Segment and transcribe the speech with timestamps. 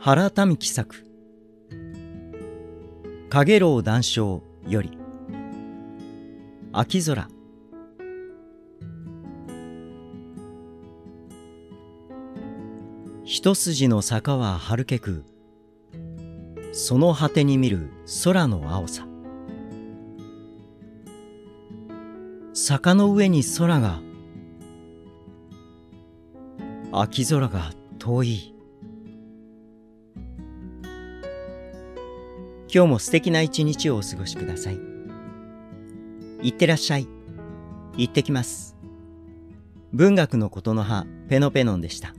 [0.00, 0.94] 原民喜作
[3.28, 4.96] 「かげろう談笑」より
[6.72, 7.28] 「秋空」
[13.24, 15.24] 一筋の坂は春けく。
[16.72, 17.90] その果てに見る
[18.24, 19.06] 空の青さ。
[22.54, 24.00] 坂の上に空が。
[26.92, 28.57] 秋空が遠い。
[32.72, 34.78] 今日も素敵な一日をお過ごしください。
[36.42, 37.08] いってらっしゃい。
[37.96, 38.76] 行ってきます。
[39.92, 42.14] 文学のことの葉ペノペノンでした。